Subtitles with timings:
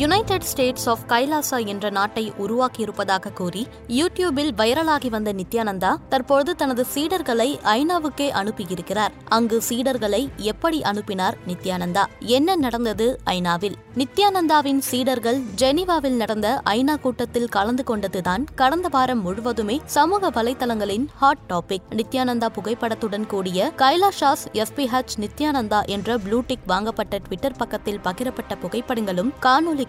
[0.00, 7.48] United States of Kailasa என்ற நாட்டை உருவாக்கியிருப்பதாக கூறி யூடியூபில் வைரலாகி வந்த நித்யானந்தா தற்பொழுது தனது சீடர்களை
[7.64, 9.12] ஐநாவுக்கே அனுப்பியிருக்கிறார்.
[9.28, 12.04] அங்கு சீடர்களை எப்படி அனுப்பினார் நித்யானந்தா?
[12.18, 13.74] என்ன நடந்தது ஐநாவில்?
[13.96, 21.82] நித்யானந்தாவின் சீடர்கள் ஜெனீவாவில் நடந்த ஐநா கூட்டத்தில் கலந்து கொண்டதுதான் கடந்த வாரம் முழுவதுமே சமூக வலைதளங்களின் ஹாட் டாபிக்
[21.90, 29.32] நித்யானந்தா புகைப்படத்துடன் கூடிய கைலாஷாஸ் எஸ்பிஹெச் நித்யானந்தா என்ற ப்ளூடிக் வாங்கப்பட்ட ட்விட்டர் பக்கத்தில் பகிரப்பட்ட புகைப்படங்களும்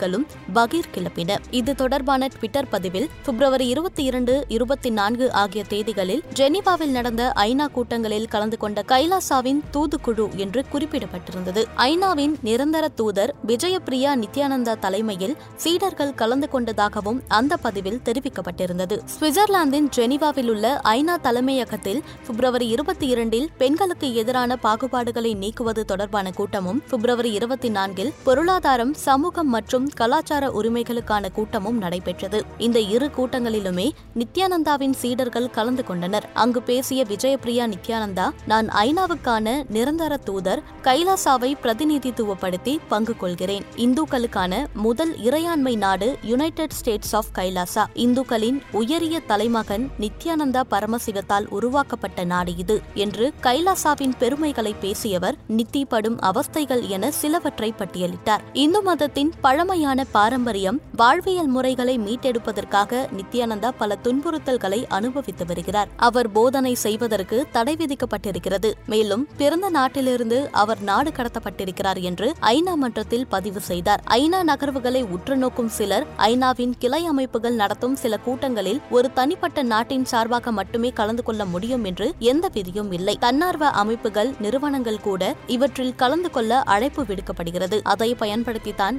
[0.00, 1.36] காணொலிகளும் பகீர் கிளப்பின.
[1.50, 8.28] இது தொடர்பான ட்விட்டர் பதிவில் பிப்ரவரி இருபத்தி இரண்டு இருபத்தி நான்கு ஆகிய தேதிகளில் ஜெனீவாவில் நடந்த ஐநா கூட்டங்களில்
[8.28, 11.64] கலந்து கொண்ட கைலாசாவின் தூதுக்குழு என்று குறிப்பிடப்பட்டிருந்தது.
[11.76, 18.98] ஐநாவின் நிரந்தர தூதர் விஜயபிரியா நித்யானந்தா தலைமையில் சீடர்கள் கலந்து கொண்டதாகவும் அந்த பதிவில் தெரிவிக்கப்பட்டிருந்தது.
[19.18, 27.32] சுவிட்சர்லாந்தின் ஜெனீவாவில் உள்ள ஐநா தலைமையகத்தில் பிப்ரவரி இருபத்தி இரண்டில் பெண்களுக்கு எதிரான பாகுபாடுகளை நீக்குவது தொடர்பான கூட்டமும் பிப்ரவரி
[27.32, 32.44] இருபத்தி நான்கில் பொருளாதாரம் சமூகம் மற்றும் கலாச்சார உரிமைகளுக்கான கூட்டமும் நடைபெற்றது.
[32.58, 36.28] இந்த இரு கூட்டங்களிலுமே நித்யானந்தாவின் சீடர்கள் கலந்து கொண்டனர்.
[36.34, 43.64] அங்கு பேசிய விஜயபிரியா நித்யானந்தா நான் ஐநாவுக்கான நிரந்தர தூதர் கைலாசாவை பிரதிநிதித்துவப்படுத்தி பங்கு கொள்கிறேன்.
[43.76, 52.56] இந்துக்களுக்கான முதல் இறையாண்மை நாடு யுனைடெட் ஸ்டேட்ஸ் ஆஃப் கைலாசா இந்துக்களின் உயரிய தலைமகன் நித்யானந்தா பரமசிவத்தால் உருவாக்கப்பட்ட நாடு
[52.56, 58.40] இது என்று கைலாசாவின் பெருமைகளை பேசியவர் நித்தி படும் அவஸ்தைகள் என சிலவற்றை பட்டியலிட்டார்.
[58.52, 59.32] இந்து மதத்தின்
[59.70, 65.88] பழமையான பாரம்பரியம் வாழ்வியல் முறைகளை மீட்டெடுப்பதற்காக நித்யானந்தா பல துன்புறுத்தல்களை அனுபவித்து வருகிறார்.
[65.96, 68.72] அவர் போதனை செய்வதற்கு தடை விதிக்கப்பட்டிருக்கிறது.
[68.86, 74.02] மேலும் பிறந்த நாட்டிலிருந்து அவர் நாடு கடத்தப்பட்டிருக்கிறார் என்று ஐநா மன்றத்தில் பதிவு செய்தார்.
[74.06, 80.52] ஐநா நகர்வுகளை உற்று நோக்கும் சிலர் ஐநாவின் கிளை அமைப்புகள் நடத்தும் சில கூட்டங்களில் ஒரு தனிப்பட்ட நாட்டின் சார்பாக
[80.52, 83.16] மட்டுமே கலந்து கொள்ள முடியும் என்று எந்த விதியும் இல்லை.
[83.20, 87.80] தன்னார்வ அமைப்புகள் நிறுவனங்கள் கூட இவற்றில் கலந்து கொள்ள அழைப்பு விடுக்கப்படுகிறது.
[87.82, 88.98] அதை பயன்படுத்தித்தான்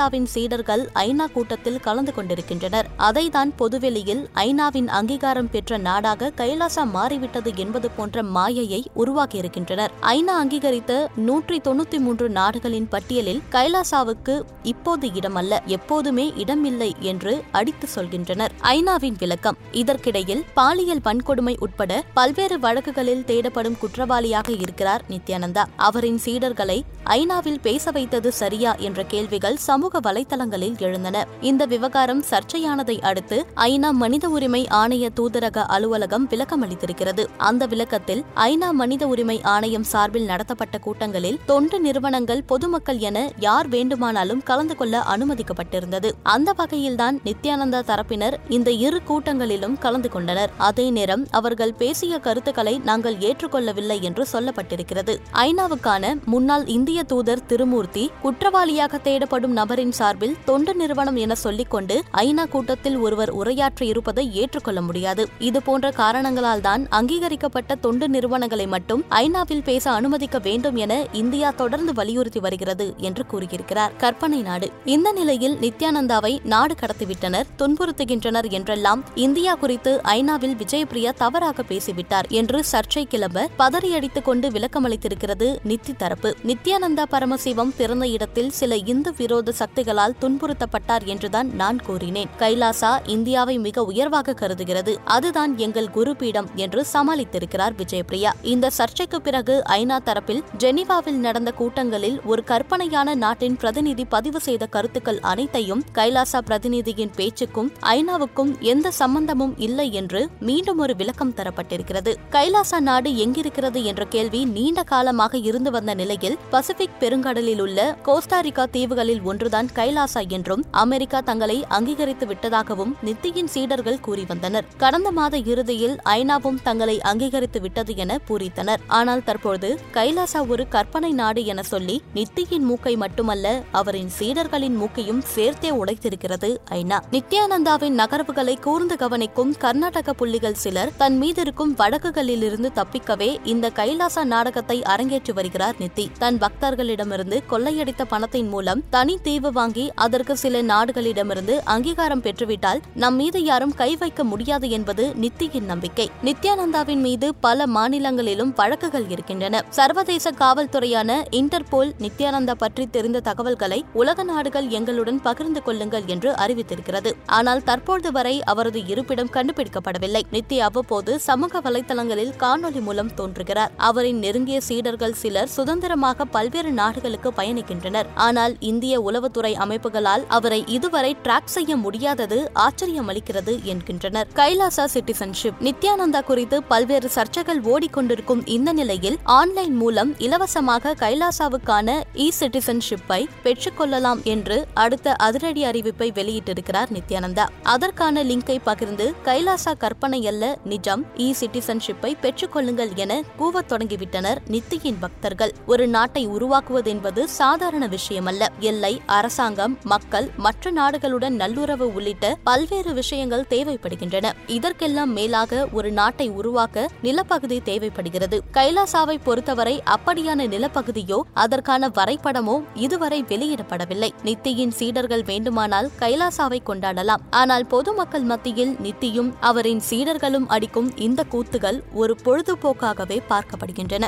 [0.00, 2.86] நித்யானந்தாவின் சீடர்கள் ஐநா கூட்டத்தில் கலந்து கொண்டிருக்கின்றனர்.
[2.98, 9.92] அதைதான் பொதுவெளியில் ஐநாவின் அங்கீகாரம் பெற்ற நாடாக கைலாசா மாறிவிட்டது என்பது போன்ற மாயையை உருவாக்கியிருக்கின்றனர்.
[10.02, 18.54] ஐநா அங்கீகரித்த நூற்றி தொண்ணூத்தி மூன்று நாடுகளின் பட்டியலில் கைலாசாவுக்கு இப்போது இடமல்ல எப்போதுமே இடமில்லை என்று அடித்து சொல்கின்றனர்.
[18.62, 25.66] ஐநாவின் விளக்கம் இதற்கிடையில் பாலியல் வன்கொடுமை உட்பட பல்வேறு வழக்குகளில் தேடப்படும் குற்றவாளியாக இருக்கிறார் நித்யானந்தா.
[25.76, 26.80] அவரின் சீடர்களை
[27.18, 31.26] ஐநாவில் பேச வைத்தது சரியா என்ற கேள்விகள் சமூக சமூக வலைதளங்களில் எழுந்தன.
[31.40, 38.68] இந்த விவகாரம் சர்ச்சையானதை அடுத்து ஐநா மனித உரிமை ஆணைய தூதரக அலுவலகம் விளக்கம் அளித்திருக்கிறது அந்த விளக்கத்தில் ஐநா
[38.70, 46.10] மனித உரிமை ஆணையம் சார்பில் நடத்தப்பட்ட கூட்டங்களில் தொண்டு நிறுவனங்கள் பொதுமக்கள் என யார் வேண்டுமானாலும் கலந்து கொள்ள அனுமதிக்கப்பட்டிருந்தது.
[46.22, 50.52] அந்த வகையில்தான் நித்யானந்தா தரப்பினர் இந்த இரு கூட்டங்களிலும் கலந்து கொண்டனர்.
[50.68, 55.16] அதே நேரம் அவர்கள் பேசிய கருத்துக்களை நாங்கள் ஏற்றுக்கொள்ளவில்லை என்று சொல்லப்பட்டிருக்கிறது.
[55.46, 59.38] ஐநாவுக்கான முன்னாள் இந்திய தூதர் திருமூர்த்தி குற்றவாளியாக தேடப்படும்
[59.80, 65.28] நபரின் சார்பில் தொண்டு நிறுவனம் என சொல்லிக்கொண்டு ஐநா கூட்டத்தில் ஒருவர் உரையாற்ற இருப்பதை ஏற்றுக்கொள்ள முடியாது.
[65.38, 72.40] இதுபோன்ற காரணங்களால் தான் அங்கீகரிக்கப்பட்ட தொண்டு நிறுவனங்களை மட்டும் ஐநாவில் பேச அனுமதிக்க வேண்டும் என இந்தியா தொடர்ந்து வலியுறுத்தி
[72.40, 73.96] வருகிறது என்று கூறியிருக்கிறார்.
[73.96, 74.70] கற்பனை நாடு.
[74.84, 83.04] இந்த நிலையில் நித்யானந்தாவை நாடு கடத்திவிட்டனர் துன்புறுத்துகின்றனர் என்றெல்லாம் இந்தியா குறித்து ஐநாவில் விஜயபிரியா தவறாக பேசிவிட்டார் என்று சர்ச்சை
[83.04, 86.36] கிளம்ப பதறியடித்துக் கொண்டு விளக்கமளித்திருக்கிறது நித்தி தரப்பு.
[86.46, 92.30] நித்யானந்தா பரமசிவம் பிறந்த இடத்தில் சில இந்து விரோத சக்தி சக்திகளால் துன்புறுத்தப்பட்டார் என்றுதான் நான் கூறினேன்.
[92.38, 94.92] கைலாசா இந்தியாவை மிக உயர்வாக கருதுகிறது.
[95.04, 102.44] அதுதான் எங்கள் குருபீடம் என்று சமாளித்திருக்கிறார் விஜயபிரியா இந்த சர்ச்சைக்கு பிறகு ஐநா தரப்பில் ஜெனீவாவில் நடந்த கூட்டங்களில் ஒரு
[102.44, 110.28] கற்பனையான நாட்டின் பிரதிநிதி பதிவு செய்த கருத்துக்கள் அனைத்தையும் கைலாசா பிரதிநிதியின் பேச்சுக்கும் ஐநாவுக்கும் எந்த சம்பந்தமும் இல்லை என்று
[110.40, 112.14] மீண்டும் ஒரு விளக்கம் தரப்பட்டிருக்கிறது.
[112.30, 119.22] கைலாசா நாடு எங்கிருக்கிறது என்ற கேள்வி நீண்ட காலமாக இருந்து வந்த நிலையில் பசிபிக் பெருங்கடலில் உள்ள கோஸ்டாரிக்கா தீவுகளில்
[119.22, 124.64] ஒன்றுதான் கைலாசா என்றும் அமெரிக்கா தங்களை அங்கீகரித்து விட்டதாகவும் நித்தியின் சீடர்கள் கூறி வந்தனர்.
[124.76, 128.80] கடந்த மாத இறுதியில் ஐநாவும் தங்களை அங்கீகரித்து விட்டது என பூரித்தனர்.
[128.86, 135.70] ஆனால் தற்போது கைலாசா ஒரு கற்பனை நாடு என சொல்லி நித்தியின் மூக்கை மட்டுமல்ல அவரின் சீடர்களின் மூக்கையும் சேர்த்தே
[135.70, 137.00] உடைத்திருக்கிறது ஐநா.
[137.12, 145.32] நித்யானந்தாவின் நகர்வுகளை கூர்ந்து கவனிக்கும் கர்நாடக புள்ளிகள் சிலர் தன் மீதிருக்கும் வழக்குகளிலிருந்து தப்பிக்கவே இந்த கைலாசா நாடகத்தை அரங்கேற்றி
[145.32, 146.06] வருகிறார் நித்தி.
[146.18, 153.16] தன் பக்தர்களிடமிருந்து கொள்ளையடித்த பணத்தின் மூலம் தனி தீவு ஆதரவு வாங்கி அதற்கு சில நாடுகளிடமிருந்து அங்கீகாரம் பெற்றுவிட்டால் நம்
[153.20, 156.06] மீது யாரும் கை வைக்க முடியாது என்பது நித்தியின் நம்பிக்கை.
[156.26, 159.62] நித்யானந்தாவின் மீது பல மாநிலங்களிலும் வழக்குகள் இருக்கின்றன.
[159.78, 167.12] சர்வதேச காவல்துறையான இன்டர்போல் நித்யானந்தா பற்றி தெரிந்த தகவல்களை உலக நாடுகள் எங்களுடன் பகிர்ந்து கொள்ளுங்கள் என்று அறிவித்திருக்கிறது.
[167.38, 170.22] ஆனால் தற்போது வரை அவரது இருப்பிடம் கண்டுபிடிக்கப்படவில்லை.
[170.36, 173.74] நித்யா அவ்வப்போது சமூக வலைதளங்களில் காணொலி மூலம் தோன்றுகிறார்.
[173.90, 178.10] அவரின் நெருங்கிய சீடர்கள் சிலர் சுதந்திரமாக பல்வேறு நாடுகளுக்கு பயணிக்கின்றனர்.
[178.28, 184.28] ஆனால் இந்திய உளவுத்துறை அமைப்புகளால் அவரை இதுவரை டிராக் செய்ய முடியாதது ஆச்சரியமளிக்கிறது என்கின்றனர்.
[184.34, 193.26] கைலாசா சிட்டிசன்ஷிப் நித்யானந்தா குறித்து பல்வேறு சர்ச்சைகள் ஓடிக்கொண்டிருக்கும் இந்த நிலையில் ஆன்லைன் மூலம் இலவசமாக கைலாசாவுக்கான இ சிட்டிசன்ஷிப்பை
[193.44, 197.48] பெற்றுக்கொள்ளலாம் என்று அடுத்த அதிரடி அறிவிப்பை வெளியிட்டிருக்கிறார் நித்யானந்தா.
[197.62, 205.54] அதற்கான லிங்கை பகிர்ந்து கைலாசா கற்பனை அல்ல நிஜம் இ சிட்டிசன்ஷிப்பை பெற்றுக்கொள்ளுங்கள் என கூவத் தொடங்கிவிட்டனர் நித்தியின் பக்தர்கள்.
[205.66, 208.46] ஒரு நாட்டை உருவாக்குவது என்பது சாதாரண விஷயமல்ல.
[208.58, 209.00] எல்லை
[209.30, 214.32] அரசாங்கம் மக்கள் மற்ற நாடுகளுடன் நல்லுறவு உள்ளிட்ட பல்வேறு விஷயங்கள் தேவைப்படுகின்றன.
[214.46, 218.38] இதற்கெல்லாம் மேலாக ஒரு நாட்டை உருவாக்க நிலப்பகுதி தேவைப்படுகிறது.
[218.52, 224.10] கைலாசாவை பொறுத்தவரை அப்படியான நிலப்பகுதியோ அதற்கான வரைபடமோ இதுவரை வெளியிடப்படவில்லை.
[224.24, 227.24] நித்தியின் சீடர்கள் வேண்டுமானால் கைலாசாவை கொண்டாடலாம்.
[227.30, 234.06] ஆனால் பொதுமக்கள் மத்தியில் நித்தியும் அவரின் சீடர்களும் அடிக்கும் இந்த கூத்துகள் ஒரு பொழுதுபோக்காகவே பார்க்கப்படுகின்றன.